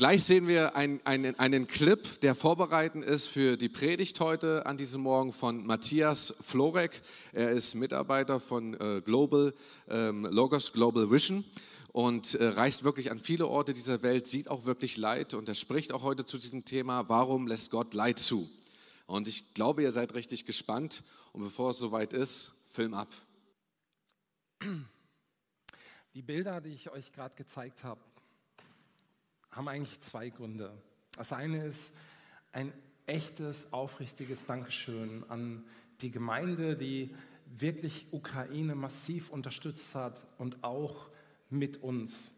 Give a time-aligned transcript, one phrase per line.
[0.00, 4.78] Gleich sehen wir ein, einen, einen Clip, der vorbereitend ist für die Predigt heute an
[4.78, 7.02] diesem Morgen von Matthias Florek.
[7.34, 9.52] Er ist Mitarbeiter von äh, Global
[9.90, 11.44] ähm, Logos Global Vision
[11.92, 15.54] und äh, reist wirklich an viele Orte dieser Welt, sieht auch wirklich Leid und er
[15.54, 18.48] spricht auch heute zu diesem Thema, warum lässt Gott Leid zu?
[19.04, 21.02] Und ich glaube, ihr seid richtig gespannt
[21.34, 23.12] und bevor es soweit ist, Film ab.
[26.14, 28.00] Die Bilder, die ich euch gerade gezeigt habe,
[29.50, 30.72] haben eigentlich zwei Gründe.
[31.16, 31.92] Das eine ist
[32.52, 32.72] ein
[33.06, 35.64] echtes, aufrichtiges Dankeschön an
[36.00, 37.14] die Gemeinde, die
[37.46, 41.10] wirklich Ukraine massiv unterstützt hat und auch
[41.48, 42.32] mit uns.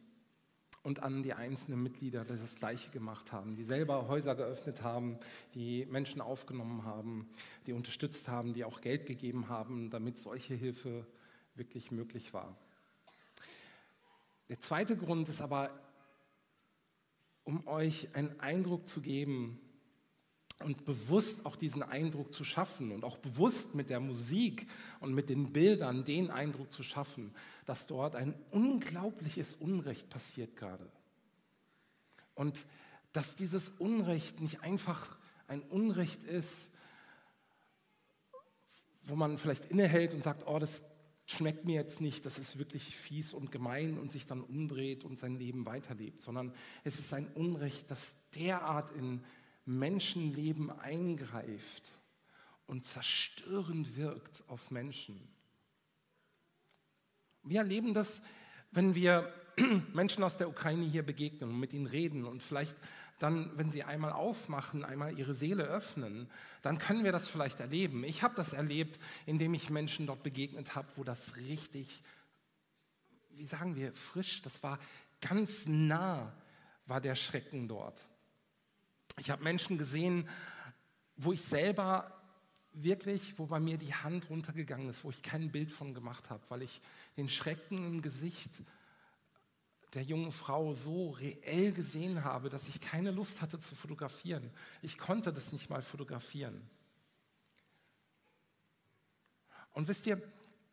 [0.82, 5.18] Und an die einzelnen Mitglieder, die das Gleiche gemacht haben, die selber Häuser geöffnet haben,
[5.54, 7.28] die Menschen aufgenommen haben,
[7.66, 11.06] die unterstützt haben, die auch Geld gegeben haben, damit solche Hilfe
[11.54, 12.56] wirklich möglich war.
[14.48, 15.70] Der zweite Grund ist aber
[17.44, 19.60] um euch einen Eindruck zu geben
[20.60, 24.66] und bewusst auch diesen Eindruck zu schaffen und auch bewusst mit der Musik
[25.00, 27.34] und mit den Bildern den Eindruck zu schaffen,
[27.66, 30.90] dass dort ein unglaubliches Unrecht passiert gerade.
[32.34, 32.64] Und
[33.12, 36.70] dass dieses Unrecht nicht einfach ein Unrecht ist,
[39.04, 40.82] wo man vielleicht innehält und sagt, oh, das
[41.26, 45.18] schmeckt mir jetzt nicht, das ist wirklich fies und gemein und sich dann umdreht und
[45.18, 46.52] sein Leben weiterlebt, sondern
[46.84, 49.22] es ist ein Unrecht, das derart in
[49.64, 51.92] Menschenleben eingreift
[52.66, 55.20] und zerstörend wirkt auf Menschen.
[57.44, 58.22] Wir erleben das,
[58.70, 59.32] wenn wir
[59.92, 62.76] Menschen aus der Ukraine hier begegnen und mit ihnen reden und vielleicht
[63.22, 66.30] dann, wenn sie einmal aufmachen, einmal ihre Seele öffnen,
[66.62, 68.04] dann können wir das vielleicht erleben.
[68.04, 72.02] Ich habe das erlebt, indem ich Menschen dort begegnet habe, wo das richtig,
[73.30, 74.78] wie sagen wir, frisch, das war
[75.20, 76.32] ganz nah,
[76.86, 78.04] war der Schrecken dort.
[79.18, 80.28] Ich habe Menschen gesehen,
[81.16, 82.18] wo ich selber
[82.72, 86.42] wirklich, wo bei mir die Hand runtergegangen ist, wo ich kein Bild von gemacht habe,
[86.48, 86.80] weil ich
[87.16, 88.50] den Schrecken im Gesicht
[89.94, 94.50] der jungen Frau so reell gesehen habe, dass ich keine Lust hatte zu fotografieren.
[94.80, 96.62] Ich konnte das nicht mal fotografieren.
[99.72, 100.22] Und wisst ihr,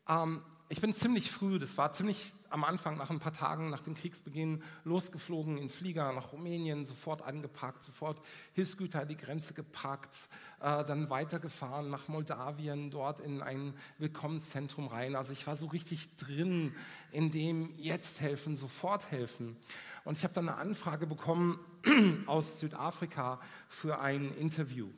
[0.07, 3.81] ähm, ich bin ziemlich früh, das war ziemlich am Anfang, nach ein paar Tagen nach
[3.81, 8.21] dem Kriegsbeginn, losgeflogen in Flieger nach Rumänien, sofort angepackt, sofort
[8.53, 15.15] Hilfsgüter an die Grenze gepackt, äh, dann weitergefahren nach Moldawien, dort in ein Willkommenszentrum rein.
[15.15, 16.75] Also ich war so richtig drin
[17.11, 19.57] in dem jetzt helfen, sofort helfen.
[20.05, 21.59] Und ich habe dann eine Anfrage bekommen
[22.25, 24.89] aus Südafrika für ein Interview.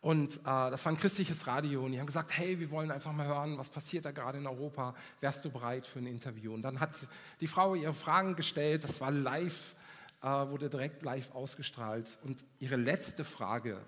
[0.00, 3.12] Und äh, das war ein christliches Radio und die haben gesagt, hey, wir wollen einfach
[3.12, 6.54] mal hören, was passiert da gerade in Europa, wärst du bereit für ein Interview?
[6.54, 6.96] Und dann hat
[7.40, 9.74] die Frau ihre Fragen gestellt, das war live,
[10.22, 12.18] äh, wurde direkt live ausgestrahlt.
[12.22, 13.78] Und ihre letzte Frage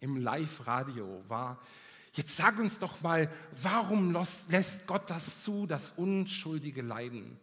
[0.00, 1.58] im Live-Radio war,
[2.12, 3.30] jetzt sag uns doch mal,
[3.62, 4.14] warum
[4.48, 7.38] lässt Gott das zu, das unschuldige Leiden?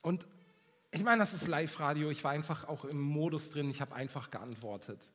[0.00, 0.26] Und
[0.90, 4.30] ich meine, das ist Live-Radio, ich war einfach auch im Modus drin, ich habe einfach
[4.30, 5.06] geantwortet.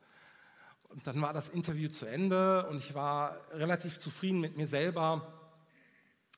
[0.93, 5.27] Und dann war das Interview zu Ende und ich war relativ zufrieden mit mir selber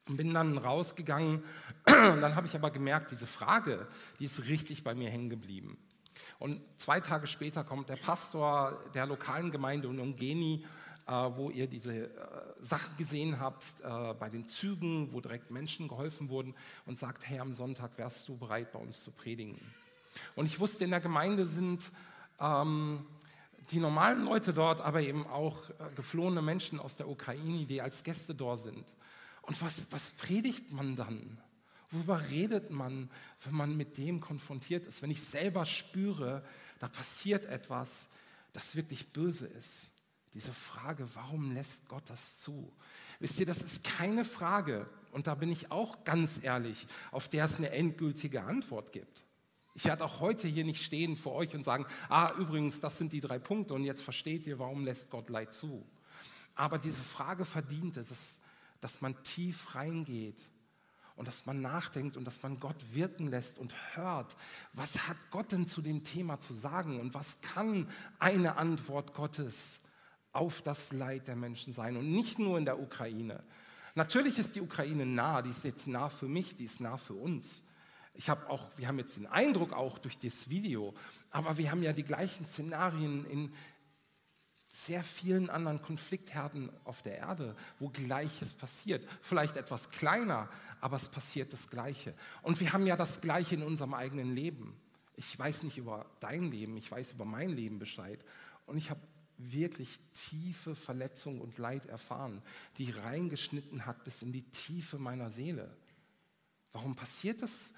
[0.08, 1.44] und bin dann rausgegangen.
[1.86, 3.86] Und dann habe ich aber gemerkt, diese Frage,
[4.20, 5.78] die ist richtig bei mir hängen geblieben.
[6.40, 10.66] Und zwei Tage später kommt der Pastor der lokalen Gemeinde in Ungeni,
[11.08, 12.10] äh, wo ihr diese äh,
[12.62, 16.56] Sachen gesehen habt, äh, bei den Zügen, wo direkt Menschen geholfen wurden,
[16.86, 19.60] und sagt, hey, am Sonntag wärst du bereit, bei uns zu predigen.
[20.36, 21.92] Und ich wusste, in der Gemeinde sind
[22.40, 23.06] ähm,
[23.72, 28.04] die normalen Leute dort, aber eben auch äh, geflohene Menschen aus der Ukraine, die als
[28.04, 28.94] Gäste dort sind.
[29.42, 31.38] Und was, was predigt man dann?
[31.92, 33.10] Worüber redet man,
[33.44, 35.02] wenn man mit dem konfrontiert ist?
[35.02, 36.44] Wenn ich selber spüre,
[36.80, 38.08] da passiert etwas,
[38.54, 39.88] das wirklich böse ist.
[40.34, 42.72] Diese Frage, warum lässt Gott das zu?
[43.20, 47.46] Wisst ihr, das ist keine Frage, und da bin ich auch ganz ehrlich, auf der
[47.46, 49.24] es eine endgültige Antwort gibt.
[49.76, 53.12] Ich werde auch heute hier nicht stehen vor euch und sagen, ah, übrigens, das sind
[53.12, 55.86] die drei Punkte und jetzt versteht ihr, warum lässt Gott Leid zu.
[56.56, 58.40] Aber diese Frage verdient es,
[58.80, 60.40] dass, man tief reingeht
[61.18, 64.38] und dass man nachdenkt und dass man Gott wirken lässt und hört,
[64.72, 69.82] was hat Gott denn zu dem Thema zu sagen und was kann eine Antwort Gottes
[70.32, 73.44] auf das Leid der Menschen sein und nicht nur in der Ukraine.
[73.94, 77.14] Natürlich ist die Ukraine nah, die ist jetzt nah für mich, die ist nah für
[77.14, 77.62] uns.
[78.16, 80.94] Ich habe auch, wir haben jetzt den Eindruck auch durch das Video,
[81.32, 83.54] aber wir haben ja die gleichen Szenarien in
[84.70, 89.08] sehr vielen anderen Konfliktherden auf der Erde, wo Gleiches passiert.
[89.22, 90.50] Vielleicht etwas kleiner,
[90.82, 92.14] aber es passiert das Gleiche.
[92.42, 94.76] Und wir haben ja das Gleiche in unserem eigenen Leben.
[95.16, 98.20] Ich weiß nicht über dein Leben, ich weiß über mein Leben Bescheid.
[98.66, 99.00] Und ich habe
[99.38, 102.42] wirklich tiefe Verletzung und Leid erfahren,
[102.78, 105.76] die reingeschnitten hat bis in die Tiefe meiner Seele.
[106.74, 107.74] Warum passiert das?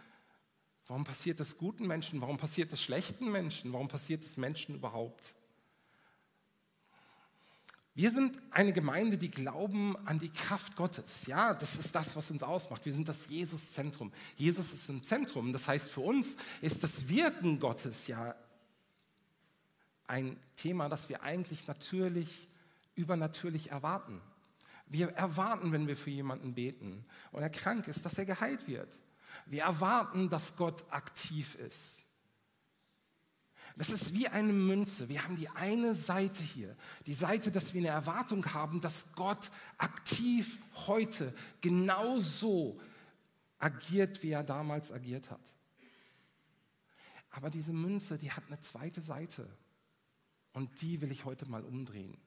[0.88, 2.22] Warum passiert das guten Menschen?
[2.22, 3.74] Warum passiert das schlechten Menschen?
[3.74, 5.36] Warum passiert es Menschen überhaupt?
[7.94, 11.26] Wir sind eine Gemeinde, die glauben an die Kraft Gottes.
[11.26, 12.86] Ja, das ist das, was uns ausmacht.
[12.86, 14.14] Wir sind das Jesus-Zentrum.
[14.36, 15.52] Jesus ist im Zentrum.
[15.52, 18.36] Das heißt, für uns ist das Wirken Gottes ja
[20.06, 22.48] ein Thema, das wir eigentlich natürlich,
[22.94, 24.22] übernatürlich erwarten.
[24.86, 28.96] Wir erwarten, wenn wir für jemanden beten und er krank ist, dass er geheilt wird.
[29.46, 32.02] Wir erwarten, dass Gott aktiv ist.
[33.78, 35.08] Das ist wie eine Münze.
[35.08, 36.76] Wir haben die eine Seite hier,
[37.06, 42.80] die Seite, dass wir eine Erwartung haben, dass Gott aktiv heute genauso
[43.60, 45.54] agiert, wie er damals agiert hat.
[47.30, 49.48] Aber diese Münze, die hat eine zweite Seite.
[50.54, 52.18] Und die will ich heute mal umdrehen.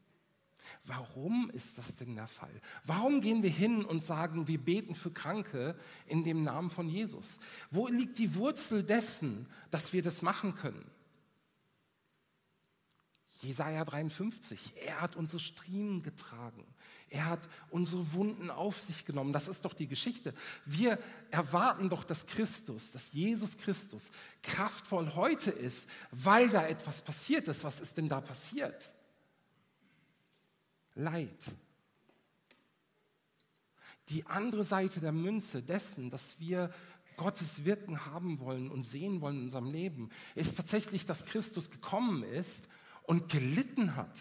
[0.85, 2.61] Warum ist das denn der Fall?
[2.85, 5.77] Warum gehen wir hin und sagen, wir beten für Kranke
[6.07, 7.39] in dem Namen von Jesus?
[7.71, 10.91] Wo liegt die Wurzel dessen, dass wir das machen können?
[13.43, 16.67] Jesaja 53, er hat unsere Striemen getragen.
[17.09, 19.33] Er hat unsere Wunden auf sich genommen.
[19.33, 20.35] Das ist doch die Geschichte.
[20.67, 20.99] Wir
[21.31, 24.11] erwarten doch, dass Christus, dass Jesus Christus
[24.43, 27.65] kraftvoll heute ist, weil da etwas passiert ist.
[27.65, 28.93] Was ist denn da passiert?
[30.95, 31.45] Leid.
[34.09, 36.71] Die andere Seite der Münze dessen, dass wir
[37.17, 42.23] Gottes Wirken haben wollen und sehen wollen in unserem Leben, ist tatsächlich, dass Christus gekommen
[42.23, 42.67] ist
[43.03, 44.19] und gelitten hat.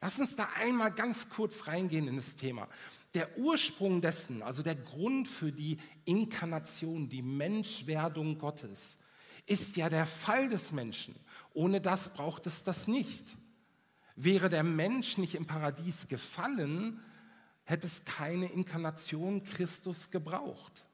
[0.00, 2.68] Lass uns da einmal ganz kurz reingehen in das Thema.
[3.14, 8.96] Der Ursprung dessen, also der Grund für die Inkarnation, die Menschwerdung Gottes,
[9.46, 11.16] ist ja der Fall des Menschen.
[11.52, 13.36] Ohne das braucht es das nicht.
[14.20, 17.00] Wäre der Mensch nicht im Paradies gefallen,
[17.62, 20.84] hätte es keine Inkarnation Christus gebraucht.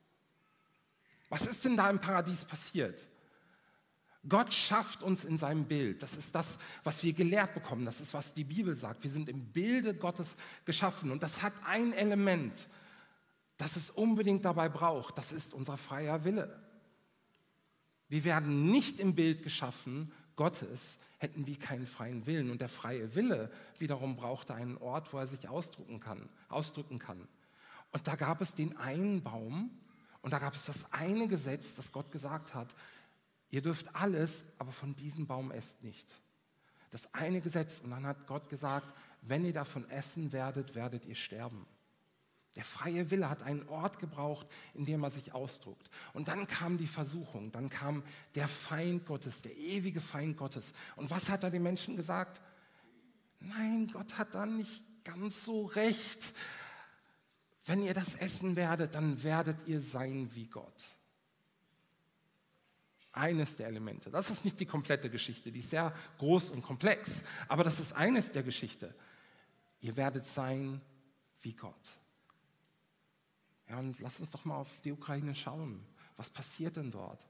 [1.30, 3.02] Was ist denn da im Paradies passiert?
[4.28, 6.02] Gott schafft uns in seinem Bild.
[6.02, 7.86] Das ist das, was wir gelehrt bekommen.
[7.86, 9.02] Das ist, was die Bibel sagt.
[9.02, 10.36] Wir sind im Bilde Gottes
[10.66, 11.10] geschaffen.
[11.10, 12.68] Und das hat ein Element,
[13.56, 15.16] das es unbedingt dabei braucht.
[15.16, 16.62] Das ist unser freier Wille.
[18.10, 22.50] Wir werden nicht im Bild geschaffen Gottes, hätten wir keinen freien Willen.
[22.50, 26.28] Und der freie Wille wiederum brauchte einen Ort, wo er sich ausdrücken kann.
[26.48, 27.28] Ausdrücken kann.
[27.92, 29.70] Und da gab es den einen Baum
[30.22, 32.74] und da gab es das eine Gesetz, das Gott gesagt hat,
[33.54, 36.12] Ihr dürft alles, aber von diesem Baum esst nicht.
[36.90, 37.78] Das eine Gesetz.
[37.78, 38.92] Und dann hat Gott gesagt,
[39.22, 41.64] wenn ihr davon essen werdet, werdet ihr sterben.
[42.56, 45.90] Der freie Wille hat einen Ort gebraucht, in dem er sich ausdruckt.
[46.12, 48.04] Und dann kam die Versuchung, dann kam
[48.36, 50.72] der Feind Gottes, der ewige Feind Gottes.
[50.96, 52.40] Und was hat er den Menschen gesagt?
[53.40, 56.32] Nein, Gott hat da nicht ganz so recht.
[57.66, 60.84] Wenn ihr das essen werdet, dann werdet ihr sein wie Gott
[63.14, 64.10] eines der Elemente.
[64.10, 67.92] Das ist nicht die komplette Geschichte, die ist sehr groß und komplex, aber das ist
[67.92, 68.94] eines der Geschichte.
[69.80, 70.80] Ihr werdet sein
[71.40, 71.98] wie Gott.
[73.68, 75.84] Ja, und lass uns doch mal auf die Ukraine schauen.
[76.16, 77.24] Was passiert denn dort?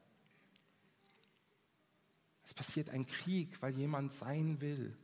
[2.45, 4.97] Es passiert ein Krieg, weil jemand sein will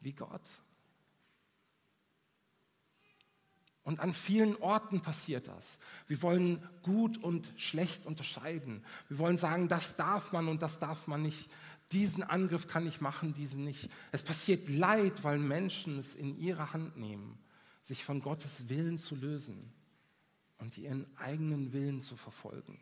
[0.00, 0.48] wie Gott.
[3.82, 5.78] Und an vielen Orten passiert das.
[6.06, 8.84] Wir wollen gut und schlecht unterscheiden.
[9.08, 11.50] Wir wollen sagen, das darf man und das darf man nicht.
[11.92, 13.90] Diesen Angriff kann ich machen, diesen nicht.
[14.12, 17.38] Es passiert Leid, weil Menschen es in ihre Hand nehmen,
[17.82, 19.72] sich von Gottes Willen zu lösen
[20.60, 22.78] und ihren eigenen Willen zu verfolgen.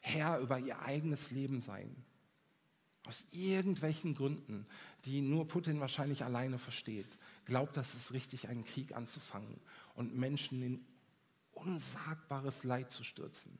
[0.00, 2.04] Herr über ihr eigenes Leben sein.
[3.06, 4.66] Aus irgendwelchen Gründen,
[5.04, 7.06] die nur Putin wahrscheinlich alleine versteht,
[7.44, 9.60] glaubt, dass es richtig, einen Krieg anzufangen
[9.94, 10.84] und Menschen in
[11.52, 13.58] unsagbares Leid zu stürzen.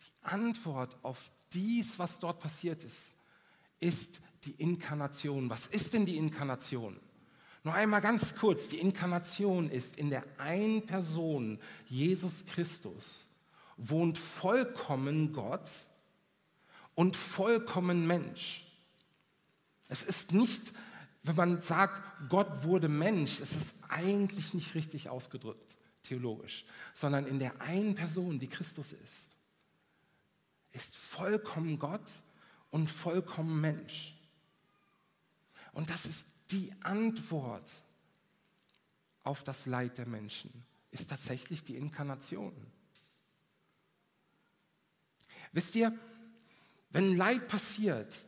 [0.00, 3.14] Die Antwort auf dies, was dort passiert ist,
[3.80, 5.50] ist die Inkarnation.
[5.50, 6.98] Was ist denn die Inkarnation?
[7.64, 13.26] Nur einmal ganz kurz, die Inkarnation ist in der einen Person, Jesus Christus,
[13.76, 15.68] wohnt vollkommen Gott
[16.94, 18.64] und vollkommen Mensch.
[19.88, 20.72] Es ist nicht
[21.24, 27.38] wenn man sagt, Gott wurde Mensch, ist es eigentlich nicht richtig ausgedrückt, theologisch, sondern in
[27.38, 29.30] der einen Person, die Christus ist,
[30.72, 32.04] ist vollkommen Gott
[32.70, 34.14] und vollkommen Mensch.
[35.72, 37.70] Und das ist die Antwort
[39.22, 40.50] auf das Leid der Menschen,
[40.90, 42.54] ist tatsächlich die Inkarnation.
[45.52, 45.96] Wisst ihr,
[46.90, 48.18] wenn Leid passiert,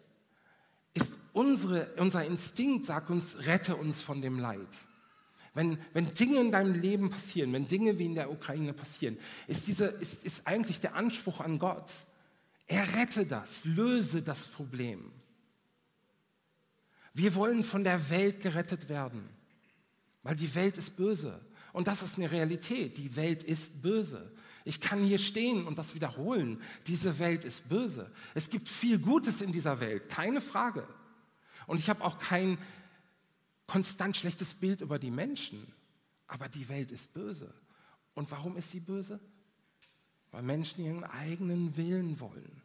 [0.95, 4.69] ist unsere, unser Instinkt, sagt uns, rette uns von dem Leid.
[5.55, 9.67] Wenn, wenn Dinge in deinem Leben passieren, wenn Dinge wie in der Ukraine passieren, ist,
[9.67, 11.91] diese, ist, ist eigentlich der Anspruch an Gott,
[12.67, 15.13] er rette das, löse das Problem.
[17.17, 19.27] Wir wollen von der Welt gerettet werden,
[20.23, 21.41] weil die Welt ist böse.
[21.73, 22.99] Und das ist eine Realität.
[22.99, 24.31] Die Welt ist böse.
[24.65, 26.61] Ich kann hier stehen und das wiederholen.
[26.87, 28.13] Diese Welt ist böse.
[28.35, 30.87] Es gibt viel Gutes in dieser Welt, keine Frage.
[31.67, 32.59] Und ich habe auch kein
[33.67, 35.73] konstant schlechtes Bild über die Menschen.
[36.27, 37.51] Aber die Welt ist böse.
[38.13, 39.21] Und warum ist sie böse?
[40.33, 42.61] Weil Menschen ihren eigenen Willen wollen.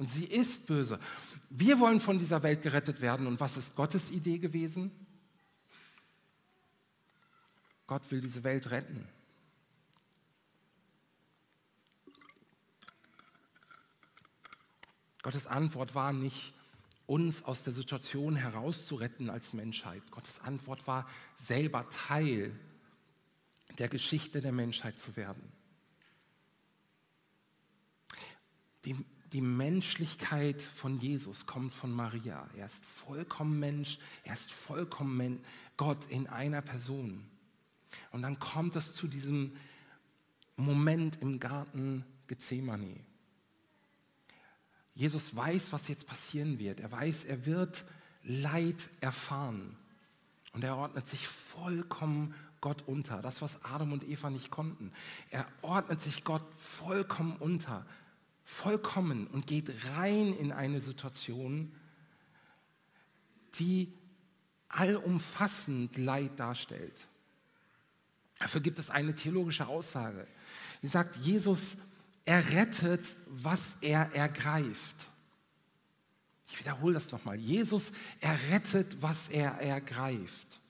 [0.00, 0.98] Und sie ist böse.
[1.50, 3.26] Wir wollen von dieser Welt gerettet werden.
[3.26, 4.90] Und was ist Gottes Idee gewesen?
[7.86, 9.06] Gott will diese Welt retten.
[15.20, 16.54] Gottes Antwort war nicht,
[17.04, 20.10] uns aus der Situation herauszuretten als Menschheit.
[20.10, 22.58] Gottes Antwort war, selber Teil
[23.78, 25.52] der Geschichte der Menschheit zu werden.
[28.86, 28.96] Die,
[29.32, 32.48] die Menschlichkeit von Jesus kommt von Maria.
[32.56, 35.40] Er ist vollkommen Mensch, er ist vollkommen
[35.76, 37.24] Gott in einer Person.
[38.10, 39.56] Und dann kommt es zu diesem
[40.56, 42.96] Moment im Garten Gethsemane.
[44.94, 46.80] Jesus weiß, was jetzt passieren wird.
[46.80, 47.84] Er weiß, er wird
[48.22, 49.76] Leid erfahren.
[50.52, 53.22] Und er ordnet sich vollkommen Gott unter.
[53.22, 54.92] Das, was Adam und Eva nicht konnten.
[55.30, 57.86] Er ordnet sich Gott vollkommen unter
[58.50, 61.72] vollkommen und geht rein in eine Situation,
[63.58, 63.92] die
[64.68, 67.06] allumfassend Leid darstellt.
[68.38, 70.26] Dafür gibt es eine theologische Aussage,
[70.82, 71.76] die sagt, Jesus
[72.24, 75.06] errettet, was er ergreift.
[76.48, 77.36] Ich wiederhole das nochmal.
[77.36, 80.60] Jesus errettet, was er ergreift.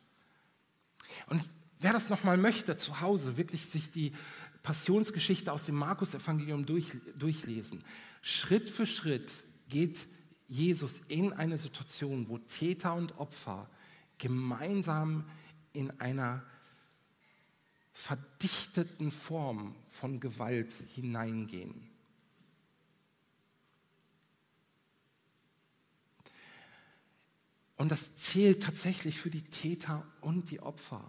[1.26, 1.42] Und
[1.78, 4.12] wer das nochmal möchte, zu Hause wirklich sich die
[4.62, 7.84] Passionsgeschichte aus dem Markus-Evangelium durch, durchlesen.
[8.22, 9.32] Schritt für Schritt
[9.68, 10.06] geht
[10.48, 13.70] Jesus in eine Situation, wo Täter und Opfer
[14.18, 15.24] gemeinsam
[15.72, 16.42] in einer
[17.92, 21.90] verdichteten Form von Gewalt hineingehen.
[27.76, 31.02] Und das zählt tatsächlich für die Täter und die Opfer.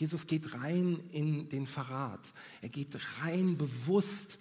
[0.00, 2.32] Jesus geht rein in den Verrat.
[2.62, 4.38] Er geht rein bewusst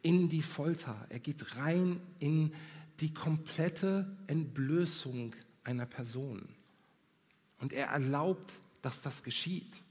[0.00, 1.06] in die Folter.
[1.10, 2.54] Er geht rein in
[3.00, 6.48] die komplette Entblößung einer Person.
[7.58, 9.82] Und er erlaubt, dass das geschieht.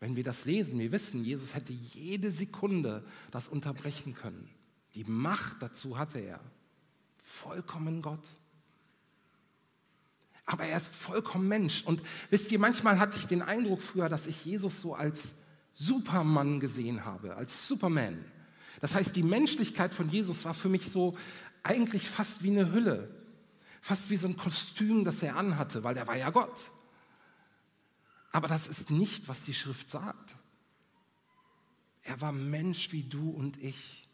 [0.00, 4.48] Wenn wir das lesen, wir wissen, Jesus hätte jede Sekunde das unterbrechen können.
[4.94, 6.40] Die Macht dazu hatte er.
[7.18, 8.36] Vollkommen Gott
[10.48, 11.82] aber er ist vollkommen Mensch.
[11.84, 15.34] Und wisst ihr, manchmal hatte ich den Eindruck früher, dass ich Jesus so als
[15.74, 18.24] Supermann gesehen habe, als Superman.
[18.80, 21.18] Das heißt, die Menschlichkeit von Jesus war für mich so
[21.62, 23.14] eigentlich fast wie eine Hülle,
[23.82, 26.70] fast wie so ein Kostüm, das er anhatte, weil er war ja Gott.
[28.32, 30.34] Aber das ist nicht, was die Schrift sagt.
[32.04, 34.08] Er war Mensch wie du und ich.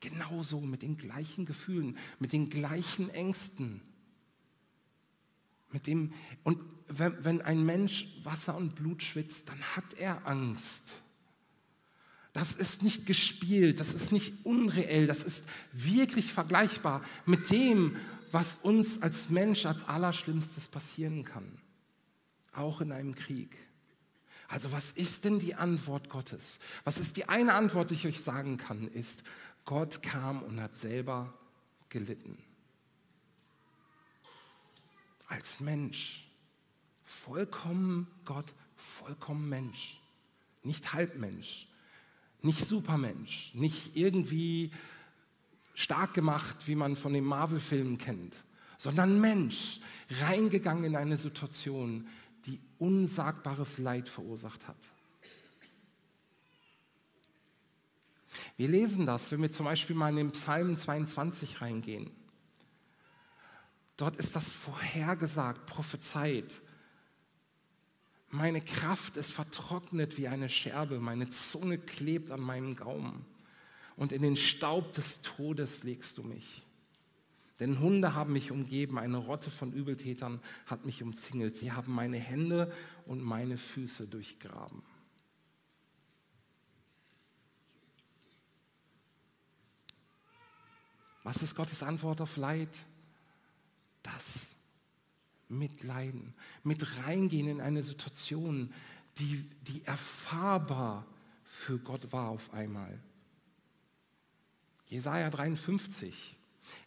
[0.00, 3.82] Genauso mit den gleichen Gefühlen, mit den gleichen Ängsten.
[5.72, 6.12] Mit dem,
[6.42, 6.58] und
[6.88, 11.02] wenn, wenn ein Mensch Wasser und Blut schwitzt, dann hat er Angst.
[12.32, 17.96] Das ist nicht gespielt, das ist nicht unreell, das ist wirklich vergleichbar mit dem,
[18.30, 21.58] was uns als Mensch als Allerschlimmstes passieren kann.
[22.52, 23.56] Auch in einem Krieg.
[24.48, 26.58] Also was ist denn die Antwort Gottes?
[26.84, 29.22] Was ist die eine Antwort, die ich euch sagen kann, ist,
[29.64, 31.34] Gott kam und hat selber
[31.88, 32.38] gelitten
[35.30, 36.26] als Mensch.
[37.04, 40.00] Vollkommen Gott, vollkommen Mensch.
[40.62, 41.66] Nicht Halbmensch,
[42.42, 44.72] nicht Supermensch, nicht irgendwie
[45.74, 48.36] stark gemacht, wie man von den Marvel-Filmen kennt,
[48.76, 49.80] sondern Mensch,
[50.20, 52.06] reingegangen in eine Situation,
[52.44, 54.76] die unsagbares Leid verursacht hat.
[58.56, 62.10] Wir lesen das, wenn wir zum Beispiel mal in den Psalm 22 reingehen.
[64.00, 66.62] Dort ist das vorhergesagt, prophezeit.
[68.30, 73.26] Meine Kraft ist vertrocknet wie eine Scherbe, meine Zunge klebt an meinem Gaumen
[73.96, 76.62] und in den Staub des Todes legst du mich.
[77.58, 81.58] Denn Hunde haben mich umgeben, eine Rotte von Übeltätern hat mich umzingelt.
[81.58, 82.72] Sie haben meine Hände
[83.04, 84.82] und meine Füße durchgraben.
[91.22, 92.70] Was ist Gottes Antwort auf Leid?
[94.02, 94.46] Das
[95.48, 98.72] mitleiden, mit reingehen in eine Situation,
[99.18, 101.04] die, die erfahrbar
[101.44, 102.98] für Gott war auf einmal.
[104.86, 106.36] Jesaja 53.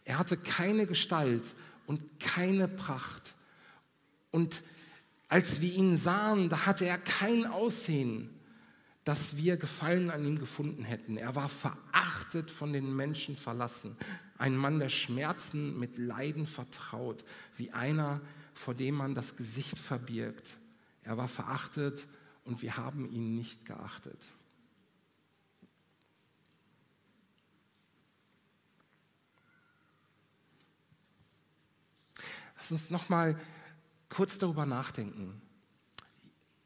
[0.04, 1.54] Er hatte keine Gestalt
[1.86, 3.34] und keine Pracht.
[4.30, 4.62] Und
[5.28, 8.30] als wir ihn sahen, da hatte er kein Aussehen,
[9.04, 11.16] dass wir Gefallen an ihm gefunden hätten.
[11.16, 13.96] Er war verachtet von den Menschen verlassen.
[14.36, 17.24] Ein Mann der Schmerzen mit Leiden vertraut,
[17.56, 18.20] wie einer,
[18.52, 20.56] vor dem man das Gesicht verbirgt.
[21.02, 22.06] Er war verachtet
[22.44, 24.28] und wir haben ihn nicht geachtet.
[32.56, 33.38] Lass uns noch mal
[34.08, 35.42] kurz darüber nachdenken.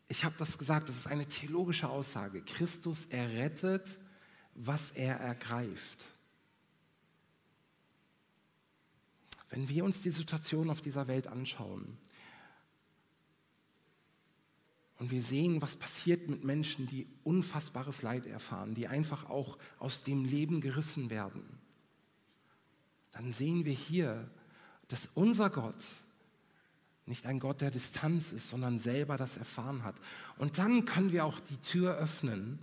[0.07, 2.43] Ich habe das gesagt, das ist eine theologische Aussage.
[2.43, 3.99] Christus errettet,
[4.55, 6.07] was er ergreift.
[9.51, 11.97] Wenn wir uns die Situation auf dieser Welt anschauen
[14.99, 20.03] und wir sehen, was passiert mit Menschen, die unfassbares Leid erfahren, die einfach auch aus
[20.03, 21.43] dem Leben gerissen werden,
[23.13, 24.31] dann sehen wir hier,
[24.89, 25.85] dass unser Gott
[27.09, 29.97] nicht ein Gott der Distanz ist, sondern selber das erfahren hat.
[30.37, 32.59] Und dann können wir auch die Tür öffnen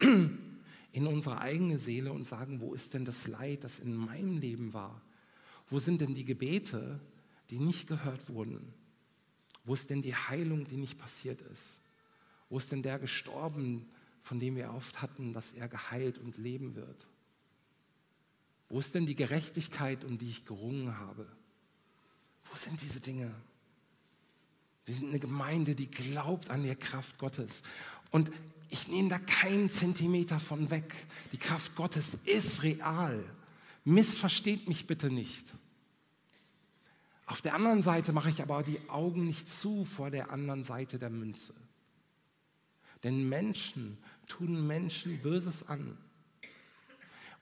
[0.00, 4.74] in unsere eigene Seele und sagen, wo ist denn das Leid, das in meinem Leben
[4.74, 5.00] war?
[5.74, 7.00] Wo sind denn die Gebete,
[7.50, 8.72] die nicht gehört wurden?
[9.64, 11.80] Wo ist denn die Heilung, die nicht passiert ist?
[12.48, 13.88] Wo ist denn der gestorben,
[14.22, 17.08] von dem wir oft hatten, dass er geheilt und leben wird?
[18.68, 21.26] Wo ist denn die Gerechtigkeit, um die ich gerungen habe?
[22.48, 23.34] Wo sind diese Dinge?
[24.84, 27.62] Wir sind eine Gemeinde, die glaubt an die Kraft Gottes.
[28.12, 28.30] Und
[28.70, 30.94] ich nehme da keinen Zentimeter von weg.
[31.32, 33.24] Die Kraft Gottes ist real.
[33.82, 35.52] Missversteht mich bitte nicht.
[37.26, 40.98] Auf der anderen Seite mache ich aber die Augen nicht zu vor der anderen Seite
[40.98, 41.54] der Münze.
[43.02, 45.96] Denn Menschen tun Menschen Böses an.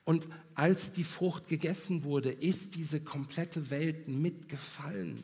[0.05, 5.23] Und als die Frucht gegessen wurde, ist diese komplette Welt mitgefallen.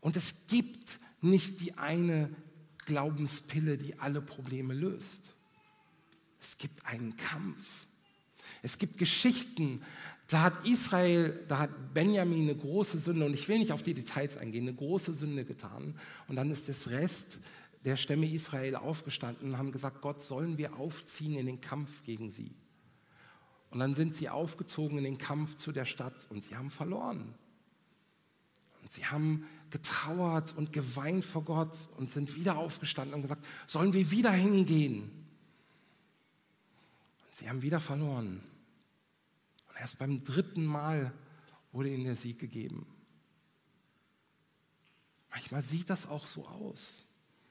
[0.00, 2.34] Und es gibt nicht die eine
[2.86, 5.34] Glaubenspille, die alle Probleme löst.
[6.40, 7.60] Es gibt einen Kampf.
[8.62, 9.82] Es gibt Geschichten,
[10.28, 13.94] da hat Israel, da hat Benjamin eine große Sünde, und ich will nicht auf die
[13.94, 15.94] Details eingehen, eine große Sünde getan.
[16.28, 17.38] Und dann ist das Rest
[17.84, 22.30] der Stämme Israel aufgestanden und haben gesagt, Gott, sollen wir aufziehen in den Kampf gegen
[22.30, 22.52] sie?
[23.70, 27.34] Und dann sind sie aufgezogen in den Kampf zu der Stadt und sie haben verloren.
[28.82, 33.92] Und sie haben getrauert und geweint vor Gott und sind wieder aufgestanden und gesagt, sollen
[33.92, 35.04] wir wieder hingehen?
[37.26, 38.42] Und sie haben wieder verloren.
[39.82, 41.12] Erst beim dritten Mal
[41.72, 42.86] wurde ihnen der Sieg gegeben.
[45.28, 47.02] Manchmal sieht das auch so aus.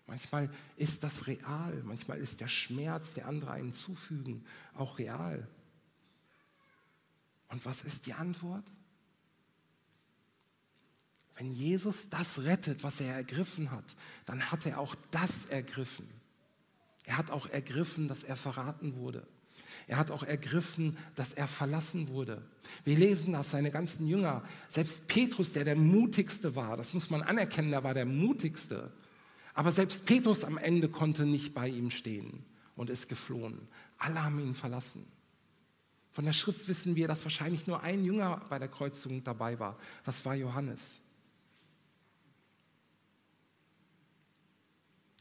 [0.07, 5.45] Manchmal ist das real, manchmal ist der Schmerz, der andere einen zufügen, auch real.
[7.49, 8.71] Und was ist die Antwort?
[11.35, 16.07] Wenn Jesus das rettet, was er ergriffen hat, dann hat er auch das ergriffen.
[17.03, 19.27] Er hat auch ergriffen, dass er verraten wurde.
[19.87, 22.41] Er hat auch ergriffen, dass er verlassen wurde.
[22.83, 27.21] Wir lesen das, seine ganzen Jünger, selbst Petrus, der der mutigste war, das muss man
[27.21, 28.91] anerkennen, er war der mutigste,
[29.53, 33.67] aber selbst Petrus am Ende konnte nicht bei ihm stehen und ist geflohen.
[33.97, 35.05] Alle haben ihn verlassen.
[36.11, 39.77] Von der Schrift wissen wir, dass wahrscheinlich nur ein Jünger bei der Kreuzung dabei war.
[40.03, 40.99] Das war Johannes.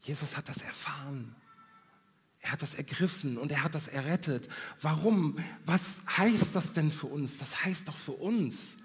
[0.03, 1.35] Jesus hat das erfahren.
[2.41, 4.49] Er hat das ergriffen und er hat das errettet.
[4.81, 5.37] Warum?
[5.65, 7.37] Was heißt das denn für uns?
[7.37, 8.75] Das heißt doch für uns,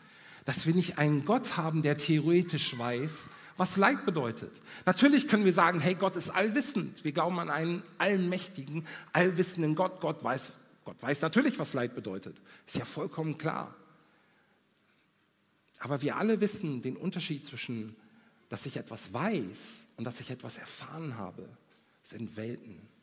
[0.45, 4.61] dass wir nicht einen Gott haben, der theoretisch weiß, was Leid bedeutet.
[4.85, 7.03] Natürlich können wir sagen, hey, Gott ist allwissend.
[7.05, 10.01] Wir glauben an einen allmächtigen, allwissenden Gott.
[10.01, 10.53] Gott weiß,
[10.85, 12.41] Gott weiß natürlich, was Leid bedeutet.
[12.67, 13.75] Ist ja vollkommen klar.
[15.79, 17.97] Aber wir alle wissen den Unterschied zwischen,
[18.51, 21.49] dass ich etwas weiß und dass ich etwas erfahren habe,
[22.03, 22.96] sind Welten.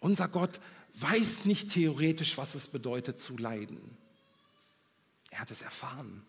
[0.00, 0.60] Unser Gott
[0.94, 3.96] weiß nicht theoretisch, was es bedeutet zu leiden.
[5.30, 6.26] Er hat es erfahren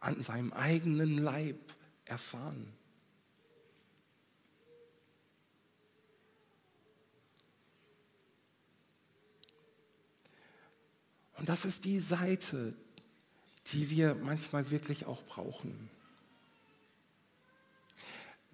[0.00, 1.58] an seinem eigenen Leib
[2.04, 2.72] erfahren.
[11.34, 12.74] Und das ist die Seite,
[13.72, 15.90] die wir manchmal wirklich auch brauchen.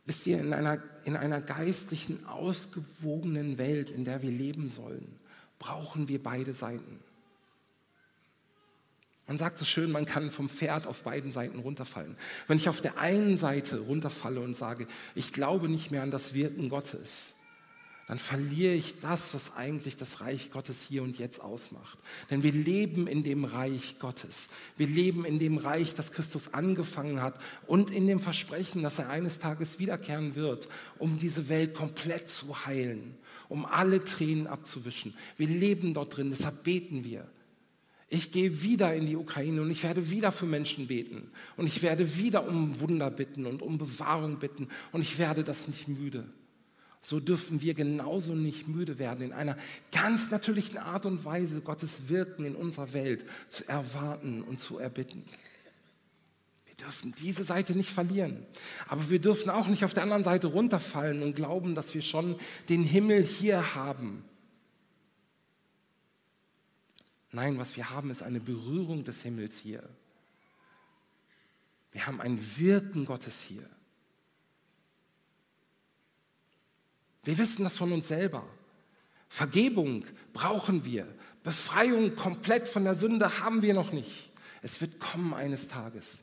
[0.04, 5.18] Wisst ihr, in einer, in einer geistlichen, ausgewogenen Welt, in der wir leben sollen,
[5.58, 7.00] brauchen wir beide Seiten.
[9.28, 12.16] Man sagt so schön, man kann vom Pferd auf beiden Seiten runterfallen.
[12.48, 16.34] Wenn ich auf der einen Seite runterfalle und sage, ich glaube nicht mehr an das
[16.34, 17.34] Wirken Gottes,
[18.08, 21.98] dann verliere ich das, was eigentlich das Reich Gottes hier und jetzt ausmacht.
[22.30, 24.48] Denn wir leben in dem Reich Gottes.
[24.76, 29.08] Wir leben in dem Reich, das Christus angefangen hat und in dem Versprechen, dass er
[29.08, 33.14] eines Tages wiederkehren wird, um diese Welt komplett zu heilen,
[33.48, 35.14] um alle Tränen abzuwischen.
[35.36, 37.28] Wir leben dort drin, deshalb beten wir.
[38.08, 41.80] Ich gehe wieder in die Ukraine und ich werde wieder für Menschen beten und ich
[41.80, 46.28] werde wieder um Wunder bitten und um Bewahrung bitten und ich werde das nicht müde
[47.04, 49.58] so dürfen wir genauso nicht müde werden, in einer
[49.90, 55.24] ganz natürlichen Art und Weise Gottes Wirken in unserer Welt zu erwarten und zu erbitten.
[56.64, 58.46] Wir dürfen diese Seite nicht verlieren,
[58.86, 62.36] aber wir dürfen auch nicht auf der anderen Seite runterfallen und glauben, dass wir schon
[62.68, 64.24] den Himmel hier haben.
[67.32, 69.82] Nein, was wir haben, ist eine Berührung des Himmels hier.
[71.90, 73.68] Wir haben ein Wirken Gottes hier.
[77.24, 78.44] Wir wissen das von uns selber.
[79.28, 81.06] Vergebung brauchen wir.
[81.42, 84.30] Befreiung komplett von der Sünde haben wir noch nicht.
[84.62, 86.22] Es wird kommen eines Tages.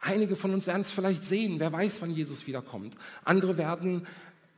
[0.00, 2.94] Einige von uns werden es vielleicht sehen, wer weiß, wann Jesus wiederkommt.
[3.24, 4.06] Andere werden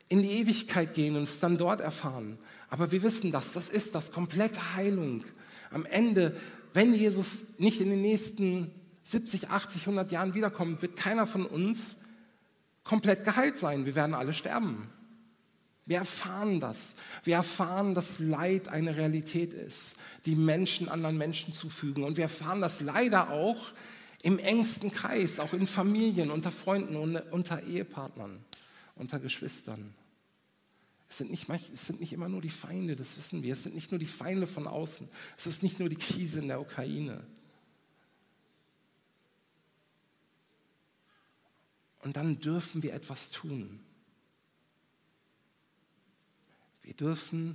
[0.09, 2.39] in die Ewigkeit gehen und es dann dort erfahren.
[2.71, 5.25] Aber wir wissen das, das ist das, komplette Heilung.
[5.71, 6.37] Am Ende,
[6.73, 8.71] wenn Jesus nicht in den nächsten
[9.03, 11.99] 70, 80, 100 Jahren wiederkommt, wird keiner von uns
[12.85, 13.85] komplett geheilt sein.
[13.85, 14.89] Wir werden alle sterben.
[15.89, 16.95] Wir erfahren das.
[17.25, 19.95] Wir erfahren, dass Leid eine Realität ist,
[20.27, 22.05] die Menschen anderen Menschen zufügen.
[22.05, 23.73] Und wir erfahren das leider auch
[24.23, 28.45] im engsten Kreis, auch in Familien, unter Freunden, unter Ehepartnern,
[28.97, 29.95] unter Geschwistern.
[31.09, 33.55] Es sind, nicht, es sind nicht immer nur die Feinde, das wissen wir.
[33.55, 35.09] Es sind nicht nur die Feinde von außen.
[35.39, 37.25] Es ist nicht nur die Krise in der Ukraine.
[42.01, 43.81] Und dann dürfen wir etwas tun.
[46.89, 47.55] Wir dürfen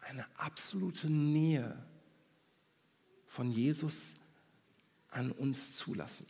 [0.00, 1.80] eine absolute Nähe
[3.28, 4.14] von Jesus
[5.10, 6.26] an uns zulassen.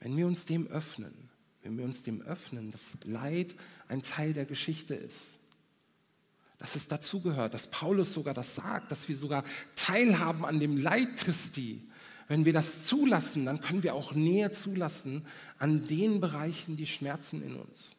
[0.00, 1.30] Wenn wir uns dem öffnen,
[1.62, 3.54] wenn wir uns dem öffnen, dass Leid
[3.86, 5.38] ein Teil der Geschichte ist,
[6.58, 9.44] dass es dazugehört, dass Paulus sogar das sagt, dass wir sogar
[9.76, 11.88] teilhaben an dem Leid Christi.
[12.26, 15.24] Wenn wir das zulassen, dann können wir auch Nähe zulassen
[15.60, 17.94] an den Bereichen, die schmerzen in uns.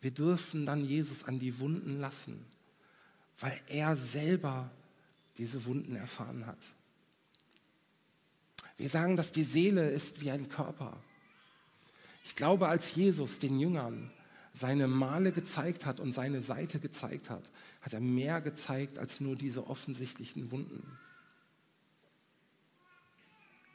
[0.00, 2.44] Wir dürfen dann Jesus an die Wunden lassen,
[3.38, 4.70] weil er selber
[5.36, 6.58] diese Wunden erfahren hat.
[8.76, 11.02] Wir sagen, dass die Seele ist wie ein Körper.
[12.24, 14.10] Ich glaube, als Jesus den Jüngern
[14.54, 17.50] seine Male gezeigt hat und seine Seite gezeigt hat,
[17.82, 20.98] hat er mehr gezeigt als nur diese offensichtlichen Wunden.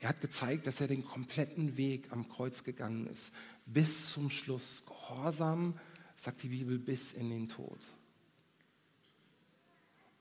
[0.02, 3.32] Er hat gezeigt, dass er den kompletten Weg am Kreuz gegangen ist,
[3.66, 5.80] bis zum Schluss, gehorsam
[6.16, 7.80] sagt die Bibel, bis in den Tod.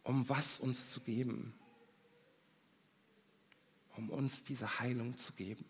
[0.02, 1.54] Um was uns zu geben?
[3.96, 5.64] Um uns diese Heilung zu geben.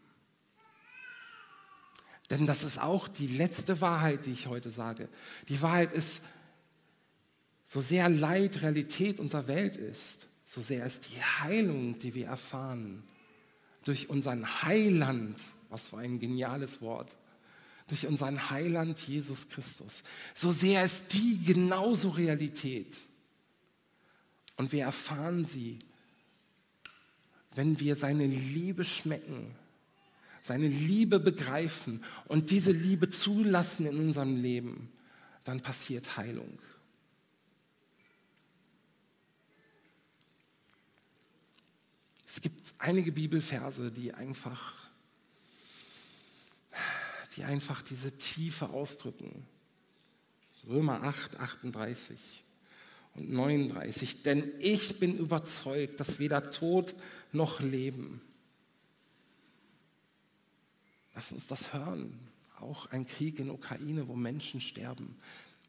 [2.30, 5.08] Denn das ist auch die letzte Wahrheit, die ich heute sage.
[5.48, 6.22] Die Wahrheit ist,
[7.66, 13.02] so sehr Leid Realität unserer Welt ist, so sehr ist die Heilung, die wir erfahren,
[13.84, 17.16] durch unseren Heiland, was für ein geniales Wort,
[17.88, 20.03] durch unseren Heiland Jesus Christus.
[20.35, 22.97] So sehr ist die genauso Realität.
[24.57, 25.79] Und wir erfahren sie,
[27.55, 29.55] wenn wir seine Liebe schmecken,
[30.42, 34.90] seine Liebe begreifen und diese Liebe zulassen in unserem Leben,
[35.44, 36.59] dann passiert Heilung.
[42.27, 44.90] Es gibt einige Bibelverse, die einfach
[47.37, 49.47] die einfach diese Tiefe ausdrücken.
[50.66, 52.18] Römer 8, 38
[53.14, 54.23] und 39.
[54.23, 56.94] Denn ich bin überzeugt, dass weder Tod
[57.33, 58.20] noch Leben.
[61.14, 62.18] Lass uns das hören.
[62.61, 65.16] Auch ein Krieg in Ukraine, wo Menschen sterben.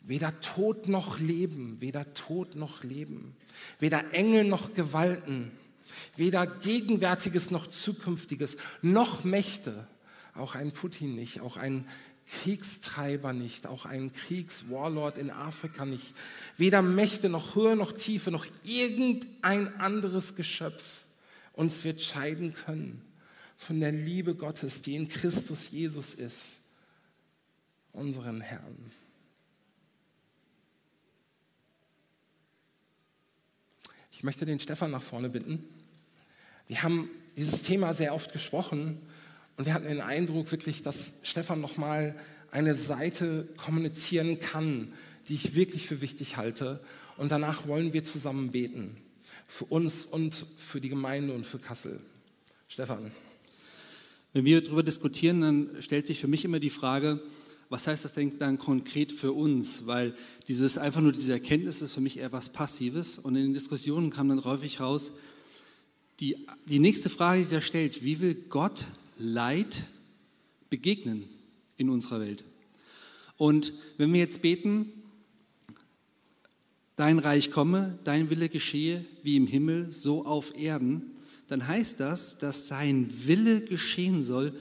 [0.01, 3.36] Weder Tod noch Leben, weder Tod noch Leben,
[3.80, 5.51] weder Engel noch Gewalten,
[6.15, 9.88] weder Gegenwärtiges noch Zukünftiges, noch Mächte,
[10.36, 11.88] auch ein Putin nicht, auch ein
[12.26, 16.13] Kriegstreiber nicht, auch ein Kriegswarlord in Afrika nicht,
[16.58, 21.04] weder Mächte noch Höhe noch Tiefe noch irgendein anderes Geschöpf
[21.54, 23.02] uns wird scheiden können
[23.58, 26.60] von der Liebe Gottes, die in Christus Jesus ist,
[27.93, 28.91] unseren Herrn.
[34.12, 35.63] Ich möchte den Stefan nach vorne bitten.
[36.67, 39.02] Wir haben dieses Thema sehr oft gesprochen
[39.57, 42.15] und wir hatten den Eindruck wirklich, dass Stefan nochmal
[42.51, 44.91] eine Seite kommunizieren kann,
[45.27, 46.81] die ich wirklich für wichtig halte.
[47.17, 48.97] Und danach wollen wir zusammen beten.
[49.47, 51.99] Für uns und für die Gemeinde und für Kassel.
[52.67, 53.11] Stefan.
[54.33, 57.21] Wenn wir darüber diskutieren, dann stellt sich für mich immer die Frage,
[57.69, 59.87] was heißt das denn dann konkret für uns?
[59.87, 60.13] Weil
[60.47, 63.17] dieses einfach nur diese Erkenntnis ist für mich eher was Passives.
[63.17, 65.11] Und in den Diskussionen kam dann häufig raus,
[66.19, 68.85] die, die nächste Frage, die sich stellt, wie will Gott
[69.17, 69.84] Leid
[70.69, 71.23] begegnen
[71.78, 72.43] in unserer Welt.
[73.38, 74.91] Und wenn wir jetzt beten,
[76.95, 81.12] dein Reich komme, dein Wille geschehe, wie im Himmel, so auf Erden,
[81.47, 84.54] dann heißt das, dass sein Wille geschehen soll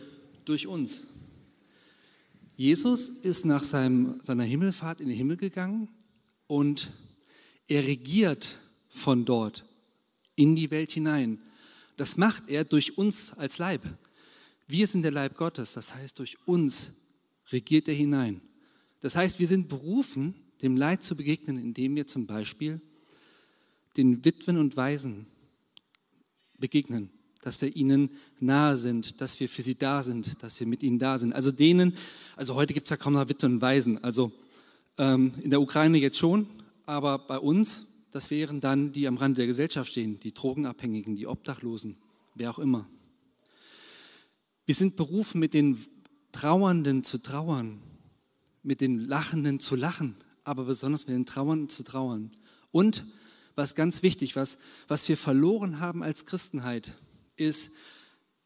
[0.45, 1.03] durch uns.
[2.57, 5.89] Jesus ist nach seinem, seiner Himmelfahrt in den Himmel gegangen
[6.47, 6.93] und
[7.67, 9.65] er regiert von dort
[10.37, 11.41] in die Welt hinein.
[11.97, 13.83] Das macht er durch uns als Leib.
[14.67, 16.91] Wir sind der Leib Gottes, das heißt, durch uns
[17.53, 18.41] regiert er hinein.
[19.01, 22.81] Das heißt, wir sind berufen, dem Leid zu begegnen, indem wir zum Beispiel
[23.97, 25.27] den Witwen und Waisen
[26.59, 27.11] begegnen,
[27.43, 30.99] dass wir ihnen nahe sind, dass wir für sie da sind, dass wir mit ihnen
[30.99, 31.35] da sind.
[31.35, 31.95] Also denen,
[32.37, 34.33] also heute gibt es ja kaum noch Witwen und Waisen, also
[34.97, 36.47] ähm, in der Ukraine jetzt schon,
[36.87, 41.27] aber bei uns, das wären dann die am Rande der Gesellschaft stehen, die Drogenabhängigen, die
[41.27, 41.97] Obdachlosen,
[42.35, 42.87] wer auch immer.
[44.67, 45.85] Wir sind berufen, mit den
[46.33, 47.81] Trauernden zu trauern,
[48.63, 52.33] mit den Lachenden zu lachen, aber besonders mit den Trauernden zu trauern.
[52.71, 53.05] Und
[53.55, 56.93] was ganz wichtig, was, was wir verloren haben als Christenheit,
[57.37, 57.71] ist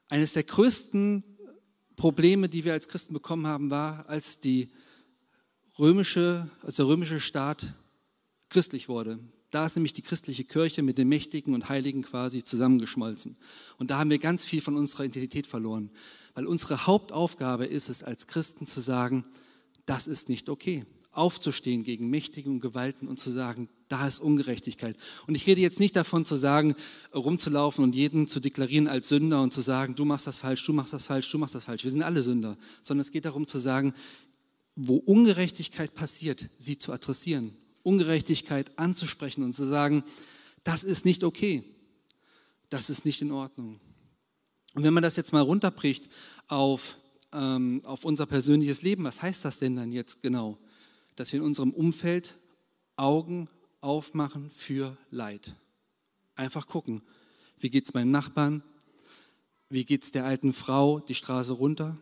[0.08, 1.22] eines der größten
[1.96, 4.70] Probleme, die wir als Christen bekommen haben, war, als die
[5.78, 7.74] römische, als der römische Staat
[8.48, 9.18] christlich wurde.
[9.50, 13.36] Da ist nämlich die christliche Kirche mit den Mächtigen und Heiligen quasi zusammengeschmolzen.
[13.78, 15.90] Und da haben wir ganz viel von unserer Identität verloren.
[16.34, 19.24] Weil unsere Hauptaufgabe ist es, als Christen zu sagen,
[19.86, 20.84] das ist nicht okay.
[21.12, 24.98] Aufzustehen gegen Mächtige und Gewalten und zu sagen, da ist Ungerechtigkeit.
[25.26, 26.74] Und ich rede jetzt nicht davon zu sagen,
[27.14, 30.74] rumzulaufen und jeden zu deklarieren als Sünder und zu sagen, du machst das falsch, du
[30.74, 31.84] machst das falsch, du machst das falsch.
[31.84, 32.58] Wir sind alle Sünder.
[32.82, 33.94] Sondern es geht darum zu sagen,
[34.76, 40.04] wo Ungerechtigkeit passiert, sie zu adressieren Ungerechtigkeit anzusprechen und zu sagen,
[40.64, 41.64] das ist nicht okay,
[42.68, 43.80] das ist nicht in Ordnung.
[44.74, 46.08] Und wenn man das jetzt mal runterbricht
[46.46, 46.98] auf,
[47.32, 50.58] ähm, auf unser persönliches Leben, was heißt das denn dann jetzt genau?
[51.16, 52.36] Dass wir in unserem Umfeld
[52.96, 53.48] Augen
[53.80, 55.54] aufmachen für Leid.
[56.34, 57.02] Einfach gucken,
[57.58, 58.62] wie geht es meinen Nachbarn,
[59.68, 61.96] wie geht es der alten Frau die Straße runter?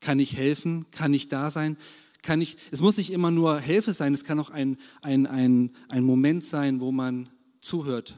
[0.00, 0.86] Kann ich helfen?
[0.90, 1.76] Kann ich da sein?
[2.22, 5.70] Kann ich, es muss nicht immer nur Hilfe sein, es kann auch ein, ein, ein,
[5.88, 8.16] ein Moment sein, wo man zuhört,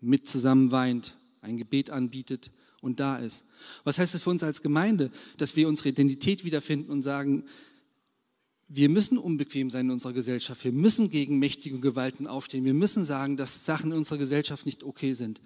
[0.00, 3.44] mit zusammen weint, ein Gebet anbietet und da ist.
[3.84, 7.44] Was heißt es für uns als Gemeinde, dass wir unsere Identität wiederfinden und sagen,
[8.68, 13.04] wir müssen unbequem sein in unserer Gesellschaft, wir müssen gegen mächtige Gewalten aufstehen, wir müssen
[13.04, 15.40] sagen, dass Sachen in unserer Gesellschaft nicht okay sind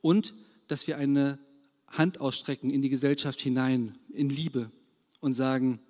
[0.00, 0.34] und
[0.68, 1.38] dass wir eine
[1.86, 4.70] Hand ausstrecken in die Gesellschaft hinein, in Liebe
[5.20, 5.80] und sagen,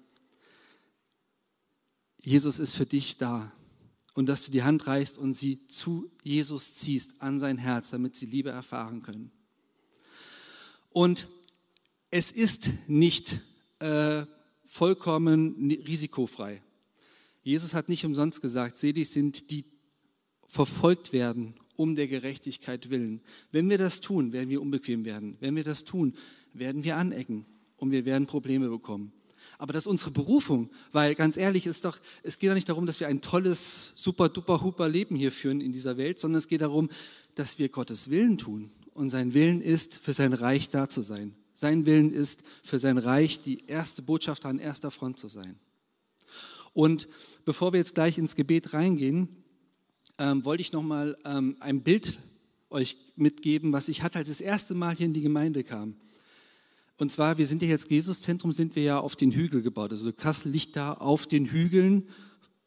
[2.27, 3.53] Jesus ist für dich da.
[4.15, 8.17] Und dass du die Hand reichst und sie zu Jesus ziehst, an sein Herz, damit
[8.17, 9.31] sie Liebe erfahren können.
[10.91, 11.29] Und
[12.11, 13.41] es ist nicht
[13.79, 14.25] äh,
[14.65, 16.63] vollkommen risikofrei.
[17.45, 19.65] Jesus hat nicht umsonst gesagt, selig sind die
[20.49, 23.21] verfolgt werden um der Gerechtigkeit willen.
[23.53, 25.37] Wenn wir das tun, werden wir unbequem werden.
[25.39, 26.17] Wenn wir das tun,
[26.55, 29.13] werden wir anecken und wir werden Probleme bekommen.
[29.59, 32.87] Aber das ist unsere Berufung, weil ganz ehrlich ist doch, es geht doch nicht darum,
[32.87, 36.49] dass wir ein tolles, super, duper, huper Leben hier führen in dieser Welt, sondern es
[36.49, 36.91] geht darum,
[37.35, 38.71] dass wir Gottes Willen tun.
[38.95, 41.35] Und sein Willen ist, für sein Reich da zu sein.
[41.55, 45.59] Sein Willen ist, für sein Reich die erste Botschafter an erster Front zu sein.
[46.73, 47.09] Und
[47.45, 49.29] bevor wir jetzt gleich ins Gebet reingehen,
[50.19, 52.19] ähm, wollte ich nochmal ähm, ein Bild
[52.71, 55.97] euch mitgeben, was ich hatte, als ich das erste Mal hier in die Gemeinde kam.
[56.99, 59.91] Und zwar, wir sind ja jetzt, Jesus-Zentrum sind wir ja auf den Hügel gebaut.
[59.91, 62.09] Also Kassel liegt da auf den Hügeln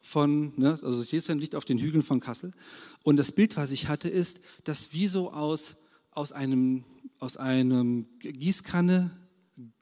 [0.00, 2.52] von, ne, also das Jesus-Zentrum liegt auf den Hügeln von Kassel.
[3.04, 5.76] Und das Bild, was ich hatte, ist, dass wie so aus,
[6.12, 6.84] aus einem,
[7.18, 9.10] aus einem Gießkanne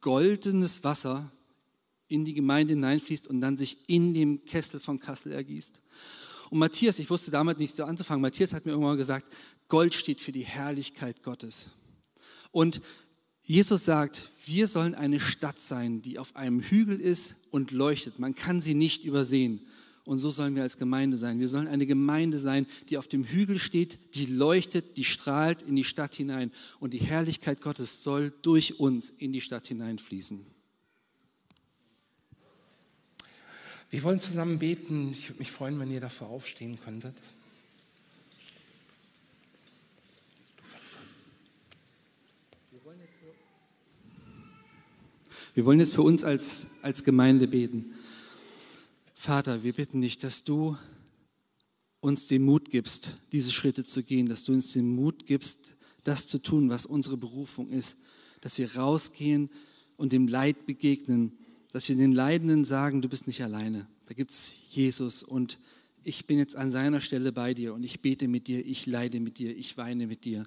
[0.00, 1.30] goldenes Wasser
[2.08, 5.80] in die Gemeinde hineinfließt und dann sich in dem Kessel von Kassel ergießt.
[6.50, 9.26] Und Matthias, ich wusste damals nicht so anzufangen, Matthias hat mir irgendwann gesagt,
[9.68, 11.68] Gold steht für die Herrlichkeit Gottes.
[12.50, 12.80] Und
[13.48, 18.18] Jesus sagt, wir sollen eine Stadt sein, die auf einem Hügel ist und leuchtet.
[18.18, 19.66] Man kann sie nicht übersehen.
[20.04, 21.40] Und so sollen wir als Gemeinde sein.
[21.40, 25.76] Wir sollen eine Gemeinde sein, die auf dem Hügel steht, die leuchtet, die strahlt in
[25.76, 26.52] die Stadt hinein.
[26.78, 30.44] Und die Herrlichkeit Gottes soll durch uns in die Stadt hineinfließen.
[33.88, 35.12] Wir wollen zusammen beten.
[35.12, 37.14] Ich würde mich freuen, wenn ihr dafür aufstehen könntet.
[45.54, 47.94] Wir wollen jetzt für uns als, als Gemeinde beten.
[49.14, 50.76] Vater, wir bitten dich, dass du
[52.00, 56.26] uns den Mut gibst, diese Schritte zu gehen, dass du uns den Mut gibst, das
[56.26, 57.96] zu tun, was unsere Berufung ist,
[58.40, 59.50] dass wir rausgehen
[59.96, 61.32] und dem Leid begegnen,
[61.72, 65.58] dass wir den Leidenden sagen, du bist nicht alleine, da gibt es Jesus und
[66.04, 69.20] ich bin jetzt an seiner Stelle bei dir und ich bete mit dir, ich leide
[69.20, 70.46] mit dir, ich weine mit dir.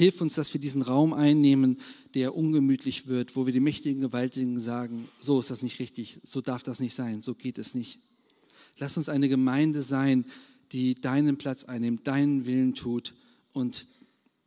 [0.00, 1.78] Hilf uns, dass wir diesen Raum einnehmen,
[2.14, 6.40] der ungemütlich wird, wo wir die mächtigen Gewaltigen sagen, so ist das nicht richtig, so
[6.40, 7.98] darf das nicht sein, so geht es nicht.
[8.78, 10.24] Lass uns eine Gemeinde sein,
[10.72, 13.12] die deinen Platz einnimmt, deinen Willen tut
[13.52, 13.86] und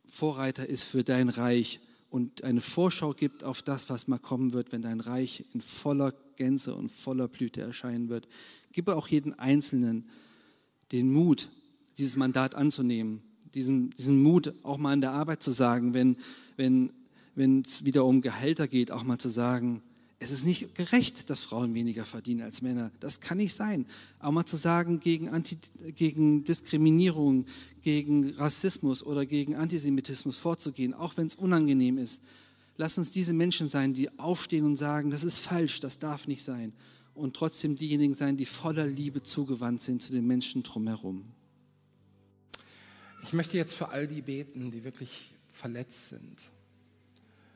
[0.08, 1.78] Vorreiter ist für dein Reich
[2.10, 6.14] und eine Vorschau gibt auf das, was mal kommen wird, wenn dein Reich in voller
[6.34, 8.26] Gänze und voller Blüte erscheinen wird.
[8.72, 10.08] Gib auch jeden Einzelnen
[10.90, 11.48] den Mut,
[11.96, 13.22] dieses Mandat anzunehmen,
[13.54, 16.16] diesen, diesen Mut, auch mal an der Arbeit zu sagen, wenn,
[16.56, 16.92] wenn,
[17.34, 19.82] wenn es wieder um Gehälter geht, auch mal zu sagen,
[20.24, 22.90] es ist nicht gerecht, dass Frauen weniger verdienen als Männer.
[23.00, 23.86] Das kann nicht sein.
[24.20, 25.58] Auch mal zu sagen, gegen, Anti,
[25.94, 27.46] gegen Diskriminierung,
[27.82, 32.22] gegen Rassismus oder gegen Antisemitismus vorzugehen, auch wenn es unangenehm ist.
[32.76, 36.42] Lass uns diese Menschen sein, die aufstehen und sagen, das ist falsch, das darf nicht
[36.42, 36.72] sein.
[37.14, 41.24] Und trotzdem diejenigen sein, die voller Liebe zugewandt sind zu den Menschen drumherum.
[43.24, 46.50] Ich möchte jetzt für all die beten, die wirklich verletzt sind,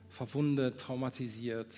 [0.08, 1.76] verwundet, traumatisiert,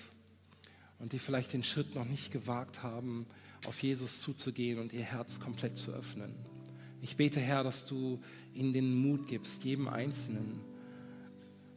[1.01, 3.25] und die vielleicht den Schritt noch nicht gewagt haben,
[3.65, 6.33] auf Jesus zuzugehen und ihr Herz komplett zu öffnen.
[7.01, 8.21] Ich bete, Herr, dass du
[8.53, 10.61] ihnen den Mut gibst, jedem Einzelnen,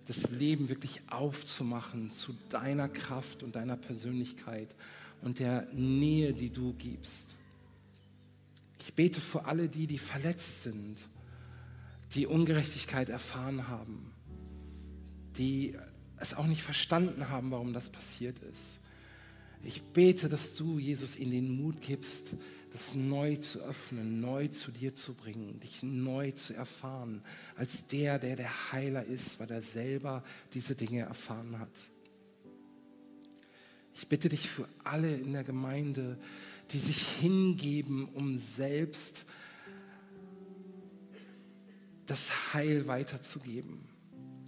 [0.07, 4.75] das Leben wirklich aufzumachen zu deiner Kraft und deiner Persönlichkeit
[5.23, 7.37] und der Nähe, die du gibst.
[8.79, 10.99] Ich bete für alle die, die verletzt sind,
[12.15, 14.13] die Ungerechtigkeit erfahren haben,
[15.37, 15.77] die
[16.19, 18.81] es auch nicht verstanden haben, warum das passiert ist.
[19.65, 22.35] Ich bete, dass du, Jesus, in den Mut gibst,
[22.71, 27.23] das neu zu öffnen, neu zu dir zu bringen, dich neu zu erfahren,
[27.57, 30.23] als der, der der Heiler ist, weil er selber
[30.53, 31.71] diese Dinge erfahren hat.
[33.95, 36.19] Ich bitte dich für alle in der Gemeinde,
[36.73, 39.25] die sich hingeben, um selbst
[42.07, 43.89] das Heil weiterzugeben.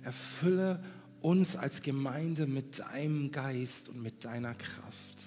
[0.03, 0.83] Erfülle
[1.21, 5.25] uns als Gemeinde mit deinem Geist und mit deiner Kraft.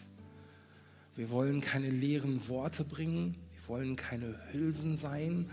[1.15, 5.49] Wir wollen keine leeren Worte bringen, wir wollen keine Hülsen sein,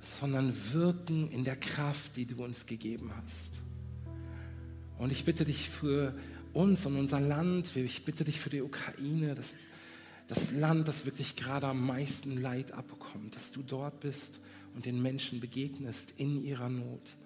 [0.00, 3.60] sondern wirken in der Kraft, die du uns gegeben hast.
[4.98, 6.14] Und ich bitte dich für
[6.52, 9.56] uns und unser Land, ich bitte dich für die Ukraine, das,
[10.28, 14.40] das Land, das wirklich gerade am meisten Leid abbekommt, dass du dort bist
[14.74, 17.16] und den Menschen begegnest in ihrer Not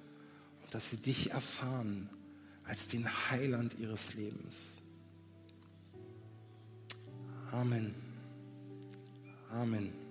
[0.62, 2.08] und dass sie dich erfahren
[2.64, 4.82] als den Heiland ihres Lebens.
[7.52, 7.94] Amen.
[9.50, 10.05] Amen.